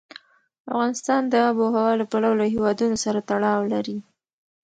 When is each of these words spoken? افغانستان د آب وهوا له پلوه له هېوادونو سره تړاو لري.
افغانستان 0.71 1.21
د 1.27 1.33
آب 1.47 1.55
وهوا 1.61 1.87
له 1.99 2.05
پلوه 2.11 2.33
له 2.39 2.45
هېوادونو 2.53 2.95
سره 3.05 3.19
تړاو 3.29 3.61
لري. 3.73 3.97